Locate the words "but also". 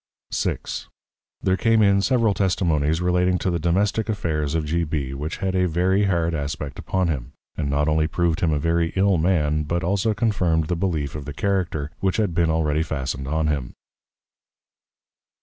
9.61-10.15